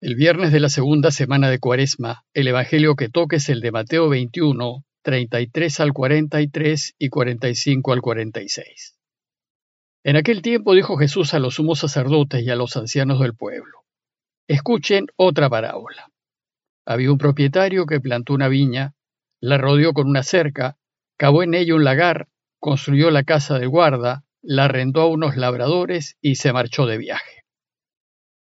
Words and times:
El 0.00 0.14
viernes 0.14 0.52
de 0.52 0.60
la 0.60 0.68
segunda 0.68 1.10
semana 1.10 1.50
de 1.50 1.58
Cuaresma, 1.58 2.24
el 2.32 2.46
Evangelio 2.46 2.94
que 2.94 3.08
toque 3.08 3.36
es 3.36 3.48
el 3.48 3.60
de 3.60 3.72
Mateo 3.72 4.08
21, 4.08 4.84
33 5.02 5.80
al 5.80 5.92
43 5.92 6.94
y 6.98 7.08
45 7.08 7.92
al 7.92 8.00
46. 8.00 8.96
En 10.04 10.14
aquel 10.14 10.40
tiempo 10.40 10.74
dijo 10.74 10.96
Jesús 10.98 11.34
a 11.34 11.40
los 11.40 11.56
sumos 11.56 11.80
sacerdotes 11.80 12.44
y 12.44 12.50
a 12.50 12.54
los 12.54 12.76
ancianos 12.76 13.18
del 13.18 13.34
pueblo, 13.34 13.80
escuchen 14.46 15.08
otra 15.16 15.50
parábola. 15.50 16.12
Había 16.86 17.10
un 17.10 17.18
propietario 17.18 17.84
que 17.84 18.00
plantó 18.00 18.34
una 18.34 18.46
viña, 18.46 18.94
la 19.40 19.58
rodeó 19.58 19.94
con 19.94 20.06
una 20.06 20.22
cerca, 20.22 20.78
cavó 21.16 21.42
en 21.42 21.54
ella 21.54 21.74
un 21.74 21.82
lagar, 21.82 22.28
construyó 22.60 23.10
la 23.10 23.24
casa 23.24 23.58
del 23.58 23.68
guarda, 23.68 24.22
la 24.42 24.66
arrendó 24.66 25.00
a 25.00 25.08
unos 25.08 25.36
labradores 25.36 26.16
y 26.20 26.36
se 26.36 26.52
marchó 26.52 26.86
de 26.86 26.98
viaje. 26.98 27.37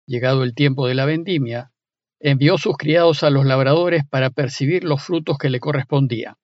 Llegado 0.07 0.43
el 0.43 0.53
tiempo 0.53 0.87
de 0.87 0.95
la 0.95 1.05
vendimia, 1.05 1.71
envió 2.19 2.57
sus 2.57 2.77
criados 2.77 3.23
a 3.23 3.29
los 3.29 3.45
labradores 3.45 4.03
para 4.05 4.29
percibir 4.29 4.83
los 4.83 5.03
frutos 5.03 5.37
que 5.37 5.49
le 5.49 5.59
correspondían. 5.59 6.35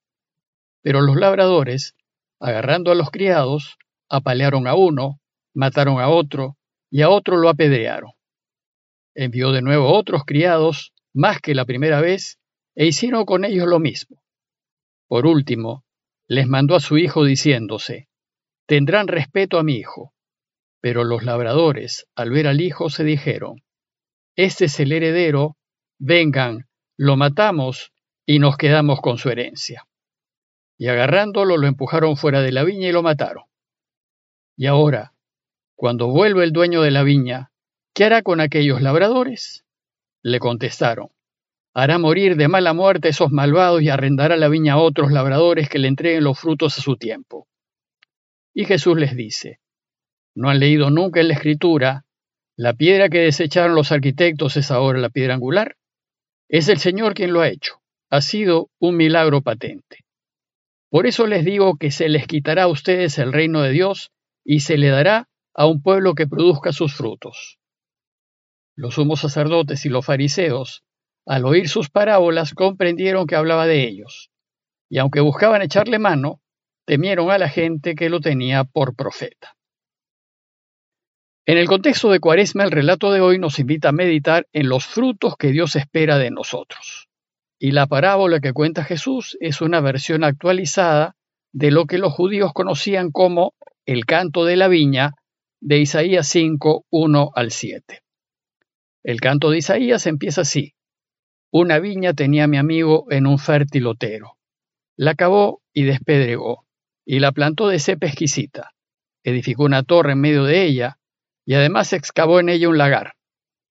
Pero 0.81 1.01
los 1.01 1.15
labradores, 1.15 1.95
agarrando 2.39 2.91
a 2.91 2.95
los 2.95 3.11
criados, 3.11 3.77
apalearon 4.09 4.67
a 4.67 4.75
uno, 4.75 5.19
mataron 5.53 5.99
a 5.99 6.09
otro, 6.09 6.57
y 6.89 7.01
a 7.01 7.09
otro 7.09 7.37
lo 7.37 7.49
apedrearon. 7.49 8.11
Envió 9.15 9.51
de 9.51 9.61
nuevo 9.61 9.93
otros 9.93 10.23
criados, 10.25 10.93
más 11.13 11.39
que 11.39 11.55
la 11.55 11.65
primera 11.65 12.01
vez, 12.01 12.39
e 12.75 12.87
hicieron 12.87 13.25
con 13.25 13.45
ellos 13.45 13.67
lo 13.67 13.79
mismo. 13.79 14.23
Por 15.07 15.25
último, 15.25 15.83
les 16.27 16.47
mandó 16.47 16.75
a 16.75 16.79
su 16.79 16.97
hijo 16.97 17.25
diciéndose, 17.25 18.07
Tendrán 18.65 19.07
respeto 19.07 19.59
a 19.59 19.63
mi 19.63 19.75
hijo. 19.75 20.13
Pero 20.81 21.03
los 21.03 21.23
labradores, 21.23 22.07
al 22.15 22.31
ver 22.31 22.47
al 22.47 22.59
hijo, 22.59 22.89
se 22.89 23.03
dijeron, 23.03 23.63
Este 24.35 24.65
es 24.65 24.79
el 24.79 24.91
heredero, 24.91 25.57
vengan, 25.99 26.67
lo 26.97 27.15
matamos 27.15 27.93
y 28.25 28.39
nos 28.39 28.57
quedamos 28.57 28.99
con 28.99 29.17
su 29.17 29.29
herencia. 29.29 29.87
Y 30.77 30.87
agarrándolo 30.87 31.57
lo 31.57 31.67
empujaron 31.67 32.17
fuera 32.17 32.41
de 32.41 32.51
la 32.51 32.63
viña 32.63 32.89
y 32.89 32.91
lo 32.91 33.03
mataron. 33.03 33.43
Y 34.57 34.65
ahora, 34.65 35.13
cuando 35.75 36.07
vuelve 36.07 36.43
el 36.43 36.51
dueño 36.51 36.81
de 36.81 36.91
la 36.91 37.03
viña, 37.03 37.51
¿qué 37.93 38.05
hará 38.05 38.23
con 38.23 38.41
aquellos 38.41 38.81
labradores? 38.81 39.65
Le 40.23 40.39
contestaron, 40.39 41.09
hará 41.73 41.97
morir 41.99 42.35
de 42.35 42.47
mala 42.47 42.73
muerte 42.73 43.09
esos 43.09 43.31
malvados 43.31 43.81
y 43.81 43.89
arrendará 43.89 44.37
la 44.37 44.47
viña 44.47 44.73
a 44.73 44.77
otros 44.77 45.11
labradores 45.11 45.69
que 45.69 45.79
le 45.79 45.87
entreguen 45.87 46.23
los 46.23 46.39
frutos 46.39 46.77
a 46.77 46.81
su 46.81 46.97
tiempo. 46.97 47.47
Y 48.53 48.65
Jesús 48.65 48.97
les 48.97 49.15
dice, 49.15 49.59
no 50.35 50.49
han 50.49 50.59
leído 50.59 50.89
nunca 50.89 51.19
en 51.19 51.27
la 51.27 51.33
escritura, 51.33 52.05
la 52.57 52.73
piedra 52.73 53.09
que 53.09 53.19
desecharon 53.19 53.75
los 53.75 53.91
arquitectos 53.91 54.57
es 54.57 54.71
ahora 54.71 54.99
la 54.99 55.09
piedra 55.09 55.33
angular. 55.33 55.77
Es 56.49 56.69
el 56.69 56.79
Señor 56.79 57.13
quien 57.13 57.33
lo 57.33 57.41
ha 57.41 57.49
hecho. 57.49 57.81
Ha 58.09 58.21
sido 58.21 58.69
un 58.79 58.97
milagro 58.97 59.41
patente. 59.41 60.05
Por 60.89 61.07
eso 61.07 61.25
les 61.25 61.45
digo 61.45 61.77
que 61.77 61.89
se 61.89 62.09
les 62.09 62.27
quitará 62.27 62.63
a 62.63 62.67
ustedes 62.67 63.17
el 63.17 63.31
reino 63.31 63.61
de 63.61 63.71
Dios 63.71 64.11
y 64.43 64.59
se 64.59 64.77
le 64.77 64.89
dará 64.89 65.29
a 65.53 65.65
un 65.65 65.81
pueblo 65.81 66.13
que 66.13 66.27
produzca 66.27 66.73
sus 66.73 66.93
frutos. 66.93 67.57
Los 68.75 68.95
sumos 68.95 69.21
sacerdotes 69.21 69.85
y 69.85 69.89
los 69.89 70.05
fariseos, 70.05 70.83
al 71.25 71.45
oír 71.45 71.69
sus 71.69 71.89
parábolas, 71.89 72.53
comprendieron 72.53 73.27
que 73.27 73.35
hablaba 73.35 73.67
de 73.67 73.83
ellos, 73.83 74.31
y 74.89 74.97
aunque 74.97 75.21
buscaban 75.21 75.61
echarle 75.61 75.99
mano, 75.99 76.41
temieron 76.85 77.31
a 77.31 77.37
la 77.37 77.47
gente 77.47 77.95
que 77.95 78.09
lo 78.09 78.19
tenía 78.19 78.63
por 78.63 78.95
profeta. 78.95 79.55
En 81.47 81.57
el 81.57 81.67
contexto 81.67 82.11
de 82.11 82.19
Cuaresma, 82.19 82.63
el 82.63 82.71
relato 82.71 83.11
de 83.11 83.19
hoy 83.19 83.39
nos 83.39 83.57
invita 83.57 83.89
a 83.89 83.93
meditar 83.93 84.47
en 84.53 84.69
los 84.69 84.85
frutos 84.85 85.35
que 85.37 85.51
Dios 85.51 85.75
espera 85.75 86.19
de 86.19 86.29
nosotros. 86.29 87.09
Y 87.57 87.71
la 87.71 87.87
parábola 87.87 88.39
que 88.39 88.53
cuenta 88.53 88.83
Jesús 88.83 89.37
es 89.39 89.59
una 89.59 89.81
versión 89.81 90.23
actualizada 90.23 91.15
de 91.51 91.71
lo 91.71 91.85
que 91.85 91.97
los 91.97 92.13
judíos 92.13 92.53
conocían 92.53 93.11
como 93.11 93.55
el 93.87 94.05
canto 94.05 94.45
de 94.45 94.55
la 94.55 94.67
viña 94.67 95.13
de 95.59 95.79
Isaías 95.79 96.27
5, 96.27 96.85
1 96.91 97.31
al 97.33 97.51
7. 97.51 98.03
El 99.03 99.19
canto 99.19 99.49
de 99.49 99.57
Isaías 99.57 100.05
empieza 100.05 100.41
así. 100.41 100.75
Una 101.51 101.79
viña 101.79 102.13
tenía 102.13 102.45
mi 102.45 102.57
amigo 102.57 103.07
en 103.09 103.25
un 103.25 103.39
fértil 103.39 103.87
otero. 103.87 104.37
La 104.95 105.15
cavó 105.15 105.63
y 105.73 105.83
despedregó, 105.83 106.67
y 107.03 107.19
la 107.19 107.31
plantó 107.31 107.67
de 107.67 107.79
cepa 107.79 108.05
exquisita. 108.05 108.73
Edificó 109.23 109.63
una 109.63 109.81
torre 109.81 110.11
en 110.13 110.21
medio 110.21 110.43
de 110.43 110.63
ella, 110.63 110.99
y 111.51 111.53
además 111.53 111.91
excavó 111.91 112.39
en 112.39 112.47
ella 112.47 112.69
un 112.69 112.77
lagar, 112.77 113.15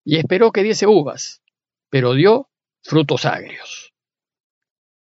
y 0.05 0.19
esperó 0.19 0.53
que 0.53 0.63
diese 0.63 0.87
uvas, 0.87 1.41
pero 1.89 2.13
dio 2.13 2.51
frutos 2.83 3.25
agrios. 3.25 3.95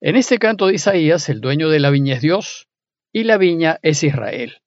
En 0.02 0.18
este 0.18 0.38
canto 0.38 0.68
de 0.68 0.74
Isaías, 0.74 1.30
el 1.30 1.40
dueño 1.40 1.70
de 1.70 1.80
la 1.80 1.92
viña 1.92 2.16
es 2.16 2.22
Dios, 2.22 2.68
y 3.14 3.24
la 3.24 3.38
viña 3.38 3.80
es 3.84 4.04
Israel. 4.04 4.58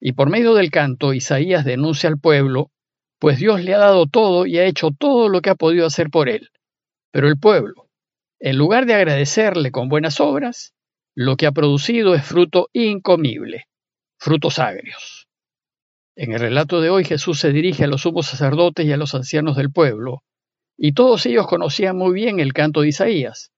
Y 0.00 0.14
por 0.14 0.30
medio 0.30 0.54
del 0.54 0.72
canto, 0.72 1.14
Isaías 1.14 1.64
denuncia 1.64 2.10
al 2.10 2.18
pueblo, 2.18 2.72
pues 3.20 3.38
Dios 3.38 3.62
le 3.62 3.72
ha 3.72 3.78
dado 3.78 4.06
todo 4.06 4.44
y 4.44 4.58
ha 4.58 4.64
hecho 4.64 4.90
todo 4.90 5.28
lo 5.28 5.40
que 5.40 5.50
ha 5.50 5.54
podido 5.54 5.86
hacer 5.86 6.10
por 6.10 6.28
él. 6.28 6.50
Pero 7.12 7.28
el 7.28 7.38
pueblo, 7.38 7.88
en 8.40 8.58
lugar 8.58 8.84
de 8.84 8.94
agradecerle 8.94 9.70
con 9.70 9.88
buenas 9.88 10.18
obras, 10.18 10.74
lo 11.14 11.36
que 11.36 11.46
ha 11.46 11.52
producido 11.52 12.16
es 12.16 12.24
fruto 12.24 12.68
incomible, 12.72 13.68
frutos 14.18 14.58
agrios. 14.58 15.17
En 16.20 16.32
el 16.32 16.40
relato 16.40 16.80
de 16.80 16.90
hoy 16.90 17.04
Jesús 17.04 17.38
se 17.38 17.52
dirige 17.52 17.84
a 17.84 17.86
los 17.86 18.02
sumos 18.02 18.26
sacerdotes 18.26 18.84
y 18.84 18.90
a 18.90 18.96
los 18.96 19.14
ancianos 19.14 19.56
del 19.56 19.70
pueblo, 19.70 20.24
y 20.76 20.92
todos 20.92 21.24
ellos 21.26 21.46
conocían 21.46 21.96
muy 21.96 22.12
bien 22.12 22.40
el 22.40 22.52
canto 22.52 22.80
de 22.80 22.88
Isaías, 22.88 23.52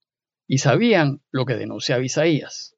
y 0.47 0.59
sabían 0.59 1.23
lo 1.31 1.45
que 1.45 1.55
denunciaba 1.55 2.05
Isaías. 2.05 2.75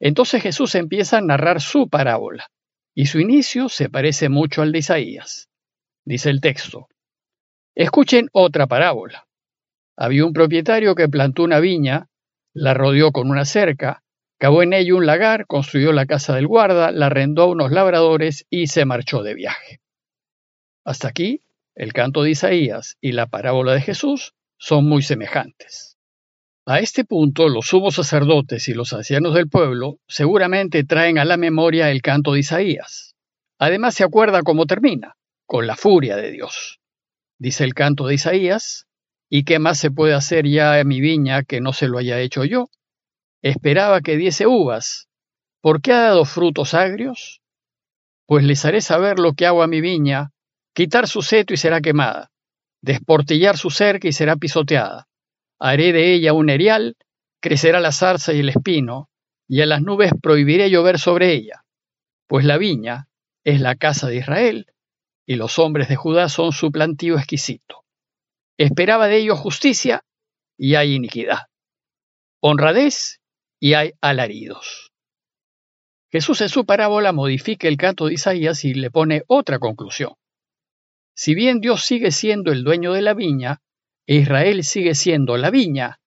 Entonces 0.00 0.42
Jesús 0.42 0.74
empieza 0.74 1.18
a 1.18 1.20
narrar 1.20 1.60
su 1.60 1.90
parábola, 1.90 2.48
y 2.94 3.04
su 3.04 3.20
inicio 3.20 3.68
se 3.68 3.90
parece 3.90 4.30
mucho 4.30 4.62
al 4.62 4.72
de 4.72 4.78
Isaías. 4.78 5.50
Dice 6.06 6.30
el 6.30 6.40
texto, 6.40 6.88
escuchen 7.74 8.30
otra 8.32 8.68
parábola. 8.68 9.26
Había 9.98 10.24
un 10.24 10.32
propietario 10.32 10.94
que 10.94 11.10
plantó 11.10 11.42
una 11.42 11.60
viña, 11.60 12.08
la 12.54 12.72
rodeó 12.72 13.12
con 13.12 13.28
una 13.28 13.44
cerca, 13.44 14.02
Cavó 14.38 14.62
en 14.62 14.72
ello 14.72 14.96
un 14.96 15.06
lagar, 15.06 15.46
construyó 15.46 15.92
la 15.92 16.06
casa 16.06 16.34
del 16.36 16.46
guarda, 16.46 16.92
la 16.92 17.06
arrendó 17.06 17.42
a 17.42 17.46
unos 17.46 17.72
labradores 17.72 18.46
y 18.48 18.68
se 18.68 18.84
marchó 18.84 19.24
de 19.24 19.34
viaje. 19.34 19.80
Hasta 20.84 21.08
aquí, 21.08 21.42
el 21.74 21.92
canto 21.92 22.22
de 22.22 22.30
Isaías 22.30 22.96
y 23.00 23.12
la 23.12 23.26
parábola 23.26 23.74
de 23.74 23.80
Jesús 23.80 24.34
son 24.56 24.88
muy 24.88 25.02
semejantes. 25.02 25.96
A 26.66 26.78
este 26.80 27.04
punto, 27.04 27.48
los 27.48 27.66
sumos 27.66 27.94
sacerdotes 27.94 28.68
y 28.68 28.74
los 28.74 28.92
ancianos 28.92 29.34
del 29.34 29.48
pueblo 29.48 29.98
seguramente 30.06 30.84
traen 30.84 31.18
a 31.18 31.24
la 31.24 31.36
memoria 31.36 31.90
el 31.90 32.02
canto 32.02 32.34
de 32.34 32.40
Isaías. 32.40 33.16
Además, 33.58 33.94
se 33.94 34.04
acuerda 34.04 34.42
cómo 34.42 34.66
termina, 34.66 35.16
con 35.46 35.66
la 35.66 35.76
furia 35.76 36.16
de 36.16 36.30
Dios. 36.30 36.78
Dice 37.38 37.64
el 37.64 37.74
canto 37.74 38.06
de 38.06 38.14
Isaías, 38.14 38.86
¿y 39.28 39.44
qué 39.44 39.58
más 39.58 39.78
se 39.78 39.90
puede 39.90 40.14
hacer 40.14 40.46
ya 40.46 40.78
en 40.78 40.86
mi 40.86 41.00
viña 41.00 41.42
que 41.42 41.60
no 41.60 41.72
se 41.72 41.88
lo 41.88 41.98
haya 41.98 42.20
hecho 42.20 42.44
yo? 42.44 42.68
Esperaba 43.42 44.00
que 44.00 44.16
diese 44.16 44.46
uvas. 44.46 45.08
¿Por 45.60 45.80
qué 45.80 45.92
ha 45.92 46.00
dado 46.00 46.24
frutos 46.24 46.74
agrios? 46.74 47.40
Pues 48.26 48.44
les 48.44 48.64
haré 48.64 48.80
saber 48.80 49.18
lo 49.18 49.32
que 49.32 49.46
hago 49.46 49.62
a 49.62 49.68
mi 49.68 49.80
viña, 49.80 50.30
quitar 50.74 51.08
su 51.08 51.22
seto 51.22 51.54
y 51.54 51.56
será 51.56 51.80
quemada, 51.80 52.30
desportillar 52.82 53.56
su 53.56 53.70
cerca 53.70 54.08
y 54.08 54.12
será 54.12 54.36
pisoteada. 54.36 55.08
Haré 55.58 55.92
de 55.92 56.14
ella 56.14 56.32
un 56.32 56.50
erial, 56.50 56.96
crecerá 57.40 57.80
la 57.80 57.92
zarza 57.92 58.32
y 58.32 58.40
el 58.40 58.48
espino, 58.48 59.08
y 59.48 59.62
a 59.62 59.66
las 59.66 59.82
nubes 59.82 60.12
prohibiré 60.20 60.70
llover 60.70 60.98
sobre 60.98 61.32
ella, 61.32 61.64
pues 62.26 62.44
la 62.44 62.58
viña 62.58 63.08
es 63.44 63.60
la 63.60 63.76
casa 63.76 64.08
de 64.08 64.16
Israel, 64.16 64.66
y 65.26 65.36
los 65.36 65.58
hombres 65.58 65.88
de 65.88 65.96
Judá 65.96 66.28
son 66.28 66.52
su 66.52 66.70
plantío 66.70 67.16
exquisito. 67.16 67.84
Esperaba 68.58 69.08
de 69.08 69.16
ellos 69.18 69.38
justicia, 69.38 70.04
y 70.58 70.74
hay 70.74 70.94
iniquidad. 70.94 71.46
Honradez, 72.40 73.20
y 73.60 73.74
hay 73.74 73.92
alaridos. 74.00 74.92
Jesús 76.10 76.40
en 76.40 76.48
su 76.48 76.64
parábola 76.64 77.12
modifica 77.12 77.68
el 77.68 77.76
canto 77.76 78.06
de 78.06 78.14
Isaías 78.14 78.64
y 78.64 78.74
le 78.74 78.90
pone 78.90 79.24
otra 79.26 79.58
conclusión. 79.58 80.14
Si 81.14 81.34
bien 81.34 81.60
Dios 81.60 81.82
sigue 81.84 82.12
siendo 82.12 82.52
el 82.52 82.64
dueño 82.64 82.92
de 82.92 83.02
la 83.02 83.14
viña, 83.14 83.60
e 84.06 84.16
Israel 84.16 84.64
sigue 84.64 84.94
siendo 84.94 85.36
la 85.36 85.50
viña, 85.50 86.00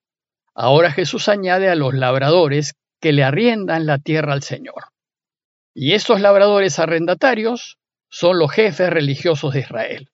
ahora 0.56 0.92
Jesús 0.92 1.30
añade 1.30 1.70
a 1.70 1.76
los 1.76 1.94
labradores 1.94 2.74
que 3.00 3.12
le 3.12 3.24
arriendan 3.24 3.86
la 3.86 4.00
tierra 4.00 4.34
al 4.34 4.42
Señor. 4.42 4.86
Y 5.74 5.94
estos 5.94 6.20
labradores 6.20 6.80
arrendatarios 6.80 7.78
son 8.10 8.40
los 8.40 8.52
jefes 8.52 8.90
religiosos 8.90 9.54
de 9.54 9.62
Israel. 9.62 10.10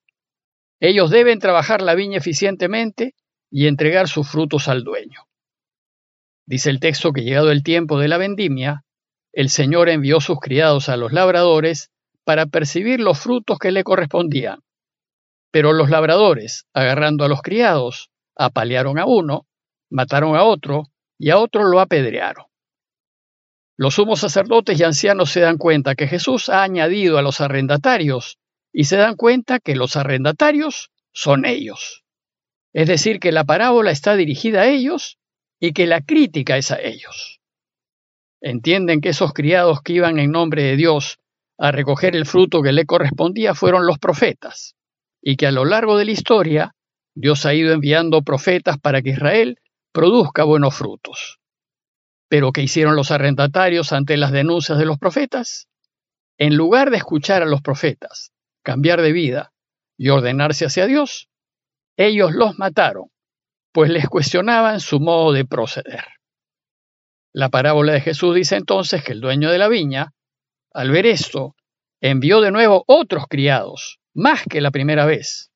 Ellos 0.79 1.09
deben 1.09 1.39
trabajar 1.39 1.81
la 1.81 1.95
viña 1.95 2.17
eficientemente 2.17 3.15
y 3.49 3.67
entregar 3.67 4.07
sus 4.07 4.29
frutos 4.29 4.67
al 4.67 4.83
dueño. 4.83 5.27
Dice 6.47 6.69
el 6.69 6.79
texto 6.79 7.11
que 7.11 7.23
llegado 7.23 7.51
el 7.51 7.61
tiempo 7.61 7.99
de 7.99 8.07
la 8.07 8.17
vendimia, 8.17 8.85
el 9.33 9.49
Señor 9.49 9.89
envió 9.89 10.21
sus 10.21 10.39
criados 10.39 10.87
a 10.87 10.95
los 10.95 11.11
labradores 11.11 11.91
para 12.23 12.45
percibir 12.45 13.01
los 13.01 13.19
frutos 13.19 13.59
que 13.59 13.71
le 13.71 13.83
correspondían. 13.83 14.61
Pero 15.51 15.73
los 15.73 15.89
labradores, 15.89 16.65
agarrando 16.73 17.25
a 17.25 17.27
los 17.27 17.41
criados, 17.41 18.11
apalearon 18.33 18.97
a 18.97 19.05
uno, 19.05 19.45
mataron 19.89 20.37
a 20.37 20.43
otro 20.43 20.83
y 21.19 21.31
a 21.31 21.37
otro 21.37 21.65
lo 21.65 21.81
apedrearon. 21.81 22.45
Los 23.75 23.95
sumos 23.95 24.21
sacerdotes 24.21 24.79
y 24.79 24.83
ancianos 24.83 25.29
se 25.29 25.41
dan 25.41 25.57
cuenta 25.57 25.95
que 25.95 26.07
Jesús 26.07 26.47
ha 26.47 26.63
añadido 26.63 27.17
a 27.17 27.21
los 27.21 27.41
arrendatarios 27.41 28.39
y 28.71 28.85
se 28.85 28.95
dan 28.95 29.15
cuenta 29.15 29.59
que 29.59 29.75
los 29.75 29.97
arrendatarios 29.97 30.91
son 31.11 31.45
ellos. 31.45 32.05
Es 32.73 32.87
decir, 32.87 33.19
que 33.19 33.33
la 33.33 33.43
parábola 33.43 33.91
está 33.91 34.15
dirigida 34.15 34.61
a 34.61 34.67
ellos 34.67 35.17
y 35.59 35.73
que 35.73 35.87
la 35.87 36.01
crítica 36.01 36.57
es 36.57 36.71
a 36.71 36.79
ellos. 36.79 37.39
Entienden 38.41 39.01
que 39.01 39.09
esos 39.09 39.33
criados 39.33 39.81
que 39.81 39.93
iban 39.93 40.19
en 40.19 40.31
nombre 40.31 40.63
de 40.63 40.75
Dios 40.75 41.17
a 41.57 41.71
recoger 41.71 42.15
el 42.15 42.25
fruto 42.25 42.61
que 42.61 42.71
le 42.71 42.85
correspondía 42.85 43.55
fueron 43.55 43.87
los 43.87 43.97
profetas, 43.97 44.75
y 45.21 45.35
que 45.37 45.47
a 45.47 45.51
lo 45.51 45.65
largo 45.65 45.97
de 45.97 46.05
la 46.05 46.11
historia 46.11 46.75
Dios 47.15 47.45
ha 47.47 47.53
ido 47.55 47.73
enviando 47.73 48.21
profetas 48.21 48.77
para 48.77 49.01
que 49.01 49.09
Israel 49.09 49.59
produzca 49.91 50.43
buenos 50.43 50.75
frutos. 50.75 51.39
Pero 52.29 52.51
¿qué 52.51 52.61
hicieron 52.61 52.95
los 52.95 53.09
arrendatarios 53.09 53.91
ante 53.93 54.17
las 54.17 54.31
denuncias 54.31 54.77
de 54.77 54.85
los 54.85 54.99
profetas? 54.99 55.67
En 56.37 56.55
lugar 56.55 56.91
de 56.91 56.97
escuchar 56.97 57.41
a 57.41 57.47
los 57.47 57.61
profetas, 57.61 58.31
cambiar 58.61 59.01
de 59.01 59.11
vida 59.11 59.53
y 59.97 60.09
ordenarse 60.09 60.65
hacia 60.65 60.85
Dios, 60.85 61.29
ellos 61.97 62.33
los 62.33 62.59
mataron, 62.59 63.09
pues 63.77 63.91
les 63.91 64.09
cuestionaban 64.09 64.79
su 64.79 64.99
modo 64.99 65.31
de 65.33 65.45
proceder. 65.45 66.03
La 67.31 67.49
parábola 67.49 67.93
de 67.93 68.01
Jesús 68.01 68.33
dice 68.33 68.55
entonces 68.55 69.03
que 69.03 69.11
el 69.11 69.21
dueño 69.21 69.51
de 69.51 69.59
la 69.59 69.67
viña, 69.67 70.15
al 70.73 70.89
ver 70.89 71.05
esto, 71.05 71.53
envió 72.01 72.41
de 72.41 72.49
nuevo 72.49 72.83
otros 72.87 73.25
criados, 73.29 73.99
más 74.15 74.41
que 74.49 74.61
la 74.61 74.71
primera 74.71 75.05
vez, 75.05 75.51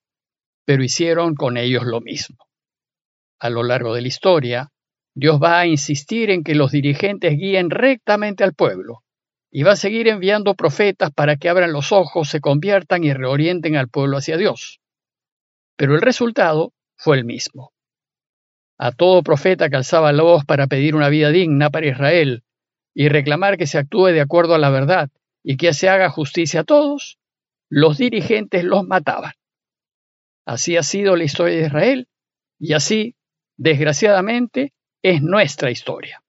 pero 0.65 0.83
hicieron 0.83 1.33
con 1.33 1.57
ellos 1.57 1.81
lo 1.83 1.99
mismo. 1.99 2.37
A 3.39 3.49
lo 3.49 3.63
largo 3.63 3.95
de 3.95 4.01
la 4.03 4.09
historia, 4.09 4.69
Dios 5.15 5.39
va 5.41 5.59
a 5.59 5.65
insistir 5.65 6.29
en 6.29 6.43
que 6.43 6.53
los 6.53 6.71
dirigentes 6.71 7.35
guíen 7.35 7.71
rectamente 7.71 8.43
al 8.43 8.53
pueblo 8.53 8.99
y 9.49 9.63
va 9.63 9.71
a 9.71 9.75
seguir 9.75 10.07
enviando 10.07 10.53
profetas 10.53 11.09
para 11.09 11.37
que 11.37 11.49
abran 11.49 11.73
los 11.73 11.91
ojos, 11.91 12.29
se 12.29 12.39
conviertan 12.39 13.03
y 13.03 13.13
reorienten 13.13 13.77
al 13.77 13.89
pueblo 13.89 14.17
hacia 14.17 14.37
Dios. 14.37 14.79
Pero 15.75 15.95
el 15.95 16.01
resultado 16.01 16.71
fue 16.95 17.17
el 17.17 17.25
mismo. 17.25 17.73
A 18.83 18.91
todo 18.91 19.21
profeta 19.21 19.69
que 19.69 19.75
alzaba 19.75 20.11
la 20.11 20.23
voz 20.23 20.43
para 20.43 20.65
pedir 20.65 20.95
una 20.95 21.09
vida 21.09 21.29
digna 21.29 21.69
para 21.69 21.85
Israel 21.85 22.43
y 22.95 23.09
reclamar 23.09 23.57
que 23.57 23.67
se 23.67 23.77
actúe 23.77 24.07
de 24.07 24.21
acuerdo 24.21 24.55
a 24.55 24.57
la 24.57 24.71
verdad 24.71 25.11
y 25.43 25.57
que 25.57 25.71
se 25.75 25.87
haga 25.87 26.09
justicia 26.09 26.61
a 26.61 26.63
todos, 26.63 27.19
los 27.69 27.99
dirigentes 27.99 28.63
los 28.63 28.83
mataban. 28.83 29.33
Así 30.47 30.77
ha 30.77 30.81
sido 30.81 31.15
la 31.15 31.25
historia 31.25 31.59
de 31.59 31.67
Israel 31.67 32.07
y 32.57 32.73
así, 32.73 33.15
desgraciadamente, 33.55 34.73
es 35.03 35.21
nuestra 35.21 35.69
historia. 35.69 36.23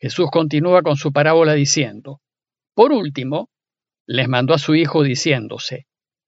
Jesús 0.00 0.28
continúa 0.28 0.82
con 0.82 0.96
su 0.96 1.12
parábola 1.12 1.52
diciendo, 1.52 2.20
por 2.74 2.90
último, 2.90 3.48
les 4.08 4.26
mandó 4.26 4.54
a 4.54 4.58
su 4.58 4.74
hijo 4.74 5.04
diciéndose, 5.04 5.86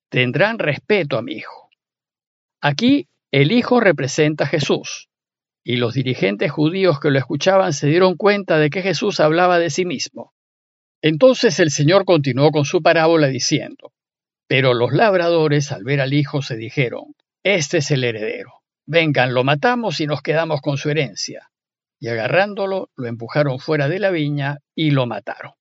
tendrán 0.09 0.61
respeto 0.61 1.19
a 1.19 1.23
mi 1.23 1.33
hijo. 1.33 1.69
Aquí 2.61 3.09
el 3.35 3.51
hijo 3.51 3.81
representa 3.81 4.45
a 4.45 4.47
Jesús, 4.47 5.09
y 5.65 5.75
los 5.75 5.95
dirigentes 5.95 6.53
judíos 6.53 7.01
que 7.01 7.11
lo 7.11 7.19
escuchaban 7.19 7.73
se 7.73 7.89
dieron 7.89 8.17
cuenta 8.17 8.59
de 8.59 8.71
que 8.71 8.81
Jesús 8.81 9.19
hablaba 9.19 9.59
de 9.59 9.71
sí 9.71 9.85
mismo. 9.85 10.33
Entonces 11.03 11.59
el 11.59 11.73
Señor 11.73 12.05
continuó 12.05 12.53
con 12.53 12.65
su 12.65 12.81
parábola 12.81 13.27
diciendo, 13.27 13.93
pero 14.47 14.73
los 14.73 14.93
labradores 14.93 15.73
al 15.73 15.83
ver 15.83 16.01
al 16.01 16.13
hijo 16.13 16.43
se 16.43 16.57
dijeron, 16.57 17.17
este 17.43 17.79
es 17.79 17.91
el 17.91 18.05
heredero. 18.05 18.63
Vengan, 18.87 19.35
lo 19.35 19.43
matamos 19.43 19.99
y 19.99 20.07
nos 20.07 20.23
quedamos 20.23 20.61
con 20.61 20.79
su 20.79 20.91
herencia. 20.91 21.51
Y 21.99 22.07
agarrándolo, 22.07 22.91
lo 22.95 23.09
empujaron 23.09 23.59
fuera 23.59 23.89
de 23.89 23.99
la 23.99 24.13
viña 24.13 24.59
y 24.77 24.93
lo 24.93 25.07
mataron. 25.07 25.55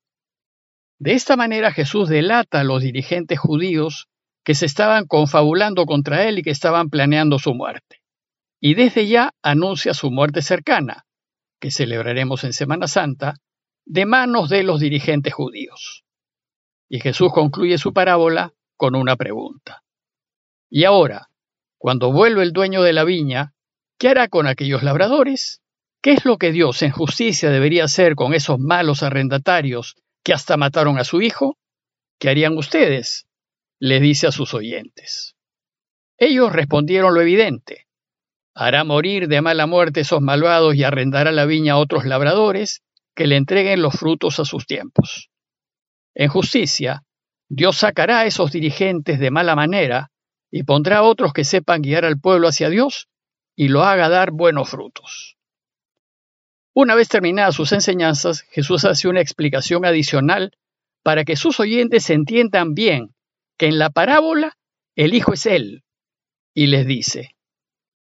De 1.00 1.14
esta 1.14 1.36
manera 1.38 1.72
Jesús 1.72 2.08
delata 2.08 2.60
a 2.60 2.64
los 2.64 2.84
dirigentes 2.84 3.40
judíos 3.40 4.10
que 4.44 4.56
se 4.56 4.66
estaban 4.66 5.08
confabulando 5.08 5.86
contra 5.86 6.28
él 6.28 6.40
y 6.40 6.44
que 6.44 6.52
estaban 6.52 6.90
planeando 6.90 7.40
su 7.40 7.54
muerte. 7.54 8.02
Y 8.60 8.76
desde 8.76 9.08
ya 9.08 9.34
anuncia 9.42 9.94
su 9.94 10.12
muerte 10.12 10.42
cercana, 10.42 11.06
que 11.60 11.72
celebraremos 11.72 12.44
en 12.44 12.54
Semana 12.54 12.88
Santa, 12.88 13.36
de 13.86 14.06
manos 14.06 14.50
de 14.50 14.64
los 14.64 14.80
dirigentes 14.80 15.34
judíos. 15.34 16.04
Y 16.90 17.00
Jesús 17.00 17.32
concluye 17.34 17.78
su 17.78 17.94
parábola 17.94 18.54
con 18.78 18.96
una 18.96 19.16
pregunta. 19.16 19.84
Y 20.70 20.86
ahora, 20.86 21.30
cuando 21.78 22.12
vuelve 22.12 22.44
el 22.44 22.54
dueño 22.54 22.82
de 22.82 22.94
la 22.94 23.04
viña, 23.04 23.54
¿qué 23.98 24.10
hará 24.10 24.28
con 24.28 24.48
aquellos 24.48 24.84
labradores? 24.84 25.62
¿Qué 26.02 26.12
es 26.12 26.26
lo 26.26 26.38
que 26.38 26.52
Dios 26.52 26.82
en 26.82 26.92
justicia 26.92 27.50
debería 27.50 27.86
hacer 27.86 28.16
con 28.16 28.34
esos 28.34 28.60
malos 28.60 29.04
arrendatarios 29.04 29.96
que 30.24 30.34
hasta 30.34 30.58
mataron 30.58 30.98
a 30.98 31.04
su 31.04 31.22
hijo? 31.22 31.58
¿Qué 32.20 32.30
harían 32.30 32.58
ustedes? 32.58 33.28
Le 33.84 34.00
dice 34.00 34.28
a 34.28 34.32
sus 34.32 34.54
oyentes. 34.54 35.36
Ellos 36.18 36.54
respondieron 36.54 37.14
lo 37.14 37.20
evidente. 37.20 37.86
Hará 38.56 38.86
morir 38.86 39.28
de 39.28 39.42
mala 39.42 39.68
muerte 39.68 40.00
esos 40.00 40.22
malvados 40.22 40.74
y 40.76 40.86
arrendará 40.86 41.34
la 41.34 41.44
viña 41.44 41.74
a 41.74 41.80
otros 41.80 42.06
labradores 42.06 42.82
que 43.14 43.28
le 43.28 43.36
entreguen 43.36 43.82
los 43.82 43.96
frutos 43.96 44.40
a 44.40 44.46
sus 44.46 44.66
tiempos. 44.68 45.32
En 46.16 46.30
justicia, 46.30 47.04
Dios 47.50 47.76
sacará 47.76 48.20
a 48.20 48.26
esos 48.26 48.54
dirigentes 48.54 49.20
de 49.20 49.32
mala 49.32 49.54
manera 49.54 50.12
y 50.50 50.64
pondrá 50.64 51.04
otros 51.04 51.34
que 51.34 51.44
sepan 51.44 51.82
guiar 51.82 52.06
al 52.06 52.18
pueblo 52.22 52.48
hacia 52.48 52.70
Dios 52.70 53.10
y 53.54 53.68
lo 53.68 53.84
haga 53.84 54.08
dar 54.08 54.32
buenos 54.32 54.70
frutos. 54.70 55.36
Una 56.74 56.96
vez 56.96 57.10
terminadas 57.10 57.56
sus 57.56 57.74
enseñanzas, 57.74 58.44
Jesús 58.44 58.86
hace 58.86 59.10
una 59.10 59.20
explicación 59.20 59.84
adicional 59.84 60.54
para 61.04 61.26
que 61.26 61.36
sus 61.36 61.60
oyentes 61.60 62.10
entiendan 62.10 62.76
bien 62.76 63.14
que 63.64 63.70
en 63.70 63.80
la 63.80 63.92
parábola 63.92 64.58
el 64.94 65.14
Hijo 65.14 65.32
es 65.32 65.46
Él, 65.46 65.86
y 66.54 66.68
les 66.68 66.86
dice, 66.86 67.38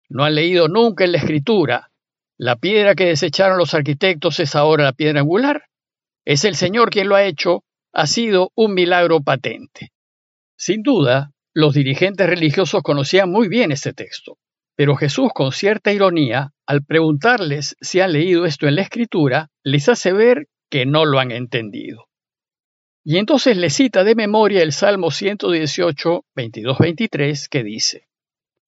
¿no 0.07 0.23
han 0.23 0.35
leído 0.35 0.69
nunca 0.69 1.03
en 1.03 1.11
la 1.11 1.17
Escritura 1.17 1.91
la 2.37 2.55
piedra 2.55 2.95
que 2.95 3.07
desecharon 3.07 3.57
los 3.57 3.73
arquitectos 3.73 4.39
es 4.39 4.55
ahora 4.55 4.85
la 4.85 4.93
piedra 4.93 5.19
angular? 5.19 5.65
Es 6.23 6.45
el 6.45 6.55
Señor 6.55 6.89
quien 6.89 7.09
lo 7.09 7.15
ha 7.15 7.25
hecho, 7.25 7.65
ha 7.91 8.07
sido 8.07 8.53
un 8.55 8.73
milagro 8.73 9.19
patente. 9.23 9.91
Sin 10.55 10.83
duda, 10.83 11.33
los 11.53 11.73
dirigentes 11.73 12.29
religiosos 12.29 12.81
conocían 12.81 13.29
muy 13.29 13.49
bien 13.49 13.73
este 13.73 13.91
texto, 13.91 14.37
pero 14.77 14.95
Jesús, 14.95 15.31
con 15.33 15.51
cierta 15.51 15.91
ironía, 15.91 16.53
al 16.65 16.85
preguntarles 16.85 17.75
si 17.81 17.99
han 17.99 18.13
leído 18.13 18.45
esto 18.45 18.69
en 18.69 18.75
la 18.75 18.83
Escritura, 18.83 19.49
les 19.63 19.89
hace 19.89 20.13
ver 20.13 20.47
que 20.69 20.85
no 20.85 21.03
lo 21.03 21.19
han 21.19 21.31
entendido. 21.31 22.05
Y 23.03 23.17
entonces 23.17 23.57
les 23.57 23.73
cita 23.73 24.03
de 24.03 24.13
memoria 24.13 24.61
el 24.61 24.71
Salmo 24.71 25.09
118, 25.09 26.25
22-23, 26.35 27.47
que 27.49 27.63
dice, 27.63 28.07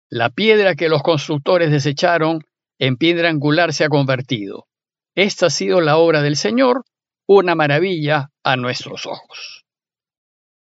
La 0.09 0.31
piedra 0.31 0.75
que 0.75 0.89
los 0.89 1.03
constructores 1.03 1.71
desecharon, 1.71 2.41
en 2.79 2.97
piedra 2.97 3.29
angular 3.29 3.73
se 3.75 3.85
ha 3.85 3.89
convertido. 3.89 4.67
Esta 5.15 5.47
ha 5.47 5.51
sido 5.51 5.81
la 5.81 5.99
obra 5.99 6.23
del 6.23 6.37
Señor, 6.37 6.85
una 7.27 7.55
maravilla 7.55 8.31
a 8.43 8.57
nuestros 8.57 9.07
ojos. 9.07 9.65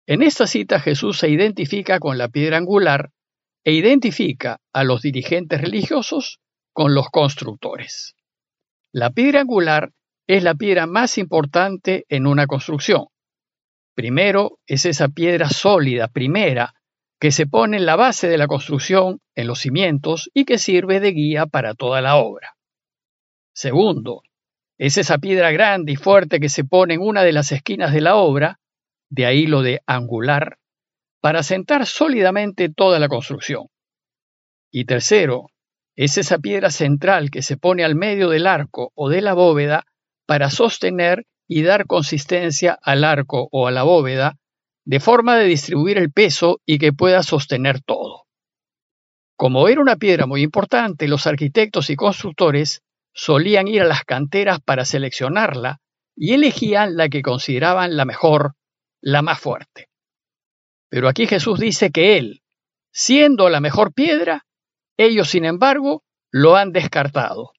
En 0.07 0.23
esta 0.23 0.47
cita 0.47 0.81
Jesús 0.81 1.19
se 1.19 1.28
identifica 1.28 2.00
con 2.00 2.19
la 2.19 2.28
piedra 2.28 2.57
angular 2.57 3.11
e 3.64 3.73
identifica 3.73 4.59
a 4.73 4.83
los 4.83 5.02
dirigentes 5.02 5.61
religiosos 5.61 6.40
con 6.73 6.95
los 6.95 7.09
constructores. 7.11 8.16
La 8.92 9.11
piedra 9.11 9.40
angular 9.40 9.92
es 10.26 10.42
la 10.42 10.54
piedra 10.54 10.87
más 10.87 11.16
importante 11.19 12.04
en 12.09 12.26
una 12.26 12.47
construcción. 12.47 13.07
Primero 13.95 14.59
es 14.67 14.87
esa 14.87 15.09
piedra 15.09 15.49
sólida, 15.49 16.09
primera, 16.09 16.75
que 17.21 17.31
se 17.31 17.47
pone 17.47 17.77
en 17.77 17.87
la 17.87 17.97
base 17.97 18.29
de 18.29 18.39
la 18.39 18.47
construcción, 18.47 19.21
en 19.35 19.47
los 19.47 19.61
cimientos, 19.61 20.31
y 20.35 20.45
que 20.45 20.59
sirve 20.59 20.99
de 20.99 21.13
guía 21.13 21.47
para 21.47 21.75
toda 21.75 22.01
la 22.01 22.17
obra. 22.17 22.57
Segundo, 23.55 24.23
es 24.79 24.97
esa 24.97 25.19
piedra 25.19 25.53
grande 25.53 25.93
y 25.93 25.97
fuerte 25.97 26.41
que 26.41 26.49
se 26.49 26.65
pone 26.65 26.95
en 26.95 27.03
una 27.03 27.23
de 27.23 27.33
las 27.33 27.53
esquinas 27.53 27.93
de 27.93 28.01
la 28.01 28.17
obra 28.17 28.59
de 29.11 29.27
ahí 29.27 29.47
lo 29.47 29.61
de 29.63 29.83
angular, 29.87 30.57
para 31.21 31.43
sentar 31.43 31.87
sólidamente 31.87 32.71
toda 32.71 32.99
la 32.99 33.09
construcción. 33.09 33.67
Y 34.73 34.87
tercero, 34.87 35.49
es 35.95 36.17
esa 36.17 36.39
piedra 36.39 36.71
central 36.71 37.31
que 37.31 37.43
se 37.43 37.59
pone 37.59 37.85
al 37.85 37.95
medio 37.95 38.31
del 38.31 38.47
arco 38.47 38.91
o 38.95 39.11
de 39.11 39.21
la 39.21 39.35
bóveda 39.35 39.85
para 40.27 40.49
sostener 40.49 41.27
y 41.52 41.62
dar 41.62 41.87
consistencia 41.87 42.78
al 42.82 43.04
arco 43.04 43.49
o 43.52 43.66
a 43.66 43.71
la 43.71 43.82
bóveda, 43.82 44.38
de 44.85 45.00
forma 45.00 45.37
de 45.37 45.44
distribuir 45.44 45.99
el 45.99 46.11
peso 46.11 46.61
y 46.64 46.78
que 46.78 46.92
pueda 46.92 47.23
sostener 47.23 47.80
todo. 47.82 48.25
Como 49.37 49.68
era 49.68 49.80
una 49.80 49.97
piedra 49.97 50.26
muy 50.26 50.42
importante, 50.42 51.09
los 51.09 51.26
arquitectos 51.26 51.90
y 51.90 51.97
constructores 51.97 52.82
solían 53.12 53.68
ir 53.68 53.82
a 53.82 53.87
las 53.87 54.04
canteras 54.04 54.61
para 54.61 54.85
seleccionarla 54.85 55.80
y 56.16 56.32
elegían 56.32 56.97
la 56.97 57.09
que 57.09 57.23
consideraban 57.23 57.97
la 57.97 58.04
mejor 58.04 58.54
la 59.02 59.21
más 59.21 59.38
fuerte. 59.38 59.88
Pero 60.88 61.09
aquí 61.09 61.26
Jesús 61.26 61.59
dice 61.59 61.90
que 61.90 62.16
Él, 62.16 62.42
siendo 62.92 63.49
la 63.50 63.61
mejor 63.61 63.92
piedra, 63.92 64.47
ellos, 64.97 65.28
sin 65.28 65.44
embargo, 65.44 66.02
lo 66.30 66.56
han 66.56 66.73
descartado. 66.73 67.52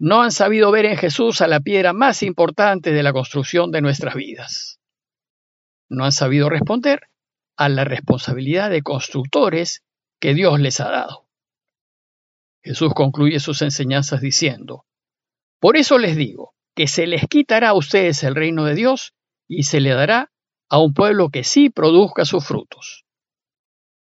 No 0.00 0.22
han 0.22 0.32
sabido 0.32 0.70
ver 0.70 0.86
en 0.86 0.96
Jesús 0.96 1.42
a 1.42 1.46
la 1.46 1.60
piedra 1.60 1.92
más 1.92 2.22
importante 2.22 2.90
de 2.90 3.02
la 3.02 3.12
construcción 3.12 3.70
de 3.70 3.82
nuestras 3.82 4.14
vidas. 4.14 4.80
No 5.90 6.06
han 6.06 6.12
sabido 6.12 6.48
responder 6.48 7.10
a 7.58 7.68
la 7.68 7.84
responsabilidad 7.84 8.70
de 8.70 8.80
constructores 8.80 9.82
que 10.18 10.32
Dios 10.32 10.58
les 10.58 10.80
ha 10.80 10.90
dado. 10.90 11.28
Jesús 12.64 12.94
concluye 12.94 13.40
sus 13.40 13.60
enseñanzas 13.60 14.22
diciendo, 14.22 14.86
Por 15.60 15.76
eso 15.76 15.98
les 15.98 16.16
digo, 16.16 16.54
que 16.74 16.86
se 16.86 17.06
les 17.06 17.26
quitará 17.28 17.68
a 17.68 17.74
ustedes 17.74 18.22
el 18.22 18.34
reino 18.34 18.64
de 18.64 18.74
Dios 18.74 19.12
y 19.46 19.64
se 19.64 19.80
le 19.80 19.90
dará 19.90 20.32
a 20.70 20.78
un 20.78 20.94
pueblo 20.94 21.28
que 21.28 21.44
sí 21.44 21.68
produzca 21.68 22.24
sus 22.24 22.46
frutos. 22.46 23.04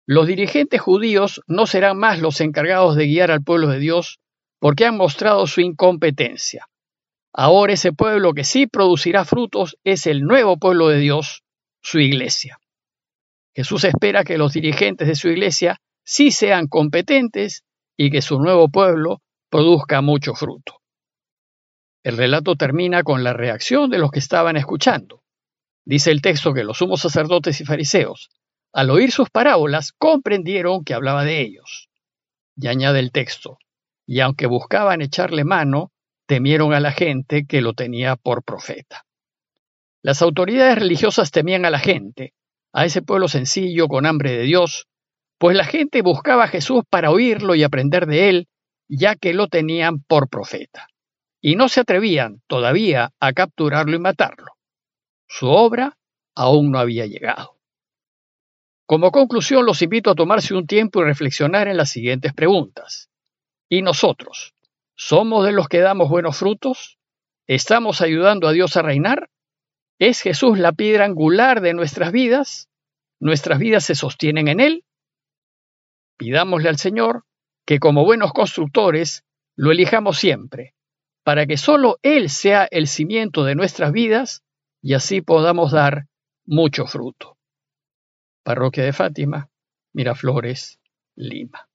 Los 0.06 0.28
dirigentes 0.28 0.80
judíos 0.80 1.42
no 1.46 1.66
serán 1.66 1.98
más 1.98 2.22
los 2.22 2.40
encargados 2.40 2.96
de 2.96 3.08
guiar 3.08 3.32
al 3.32 3.44
pueblo 3.44 3.68
de 3.68 3.80
Dios 3.80 4.22
porque 4.60 4.86
han 4.86 4.98
mostrado 4.98 5.48
su 5.48 5.62
incompetencia. 5.62 6.68
Ahora 7.34 7.74
ese 7.74 7.94
pueblo 7.94 8.34
que 8.34 8.44
sí 8.44 8.68
producirá 8.68 9.26
frutos 9.26 9.78
es 9.84 10.08
el 10.08 10.22
nuevo 10.22 10.58
pueblo 10.58 10.90
de 10.90 11.00
Dios, 11.00 11.44
su 11.82 12.00
iglesia. 12.00 12.60
Jesús 13.56 13.84
espera 13.84 14.24
que 14.24 14.38
los 14.38 14.54
dirigentes 14.54 15.08
de 15.08 15.16
su 15.16 15.30
iglesia 15.30 15.80
sí 16.04 16.32
sean 16.32 16.68
competentes 16.68 17.64
y 17.98 18.10
que 18.12 18.22
su 18.22 18.40
nuevo 18.40 18.70
pueblo 18.70 19.22
produzca 19.50 20.02
mucho 20.02 20.34
fruto. 20.34 20.80
El 22.04 22.18
relato 22.18 22.56
termina 22.56 23.04
con 23.04 23.24
la 23.24 23.34
reacción 23.34 23.90
de 23.90 24.00
los 24.00 24.12
que 24.12 24.20
estaban 24.20 24.56
escuchando. 24.58 25.24
Dice 25.86 26.12
el 26.12 26.22
texto 26.22 26.54
que 26.54 26.64
los 26.64 26.78
sumos 26.78 27.02
sacerdotes 27.02 27.60
y 27.62 27.66
fariseos, 27.66 28.30
al 28.72 28.90
oír 28.90 29.12
sus 29.12 29.30
parábolas, 29.30 29.92
comprendieron 29.92 30.84
que 30.84 30.94
hablaba 30.94 31.24
de 31.24 31.42
ellos. 31.42 31.90
Y 32.56 32.68
añade 32.68 33.00
el 33.00 33.12
texto, 33.12 33.58
y 34.10 34.22
aunque 34.22 34.48
buscaban 34.48 35.04
echarle 35.04 35.44
mano, 35.44 35.92
temieron 36.28 36.74
a 36.74 36.80
la 36.80 36.92
gente 36.92 37.46
que 37.46 37.62
lo 37.62 37.74
tenía 37.74 38.16
por 38.16 38.44
profeta. 38.44 39.06
Las 40.02 40.24
autoridades 40.24 40.80
religiosas 40.80 41.30
temían 41.30 41.64
a 41.64 41.70
la 41.70 41.78
gente, 41.78 42.34
a 42.74 42.86
ese 42.86 43.04
pueblo 43.04 43.28
sencillo 43.28 43.88
con 43.88 44.08
hambre 44.08 44.32
de 44.32 44.42
Dios, 44.42 44.88
pues 45.38 45.56
la 45.56 45.64
gente 45.64 46.02
buscaba 46.02 46.46
a 46.46 46.48
Jesús 46.48 46.82
para 46.90 47.12
oírlo 47.12 47.54
y 47.54 47.62
aprender 47.62 48.08
de 48.08 48.30
él, 48.30 48.48
ya 48.88 49.16
que 49.16 49.36
lo 49.36 49.48
tenían 49.48 50.00
por 50.02 50.28
profeta, 50.28 50.88
y 51.40 51.56
no 51.56 51.70
se 51.70 51.82
atrevían 51.82 52.42
todavía 52.48 53.12
a 53.20 53.34
capturarlo 53.34 53.96
y 53.96 54.00
matarlo. 54.00 54.54
Su 55.28 55.50
obra 55.50 56.00
aún 56.34 56.72
no 56.72 56.80
había 56.80 57.06
llegado. 57.06 57.60
Como 58.88 59.12
conclusión, 59.12 59.68
los 59.68 59.84
invito 59.84 60.10
a 60.10 60.16
tomarse 60.16 60.56
un 60.56 60.66
tiempo 60.66 61.00
y 61.00 61.04
reflexionar 61.04 61.68
en 61.68 61.78
las 61.78 61.92
siguientes 61.92 62.34
preguntas. 62.34 63.09
¿Y 63.70 63.84
nosotros? 63.84 64.56
¿Somos 64.96 65.46
de 65.46 65.52
los 65.52 65.68
que 65.68 65.80
damos 65.80 66.10
buenos 66.10 66.38
frutos? 66.38 66.98
¿Estamos 67.48 68.02
ayudando 68.02 68.48
a 68.48 68.52
Dios 68.52 68.76
a 68.76 68.82
reinar? 68.82 69.30
¿Es 70.00 70.22
Jesús 70.22 70.58
la 70.58 70.72
piedra 70.72 71.06
angular 71.06 71.62
de 71.62 71.74
nuestras 71.74 72.12
vidas? 72.12 72.70
¿Nuestras 73.20 73.60
vidas 73.60 73.86
se 73.86 73.96
sostienen 73.96 74.48
en 74.48 74.60
Él? 74.60 74.86
Pidámosle 76.18 76.70
al 76.70 76.78
Señor 76.78 77.26
que 77.66 77.80
como 77.80 78.04
buenos 78.04 78.34
constructores 78.34 79.24
lo 79.56 79.72
elijamos 79.72 80.18
siempre, 80.18 80.74
para 81.24 81.46
que 81.46 81.58
solo 81.58 82.00
Él 82.02 82.30
sea 82.30 82.68
el 82.72 82.88
cimiento 82.88 83.44
de 83.44 83.56
nuestras 83.56 83.92
vidas 83.92 84.44
y 84.82 84.96
así 84.96 85.22
podamos 85.22 85.72
dar 85.72 86.08
mucho 86.46 86.88
fruto. 86.88 87.38
Parroquia 88.44 88.84
de 88.84 88.94
Fátima, 88.94 89.50
Miraflores, 89.94 90.80
Lima. 91.16 91.69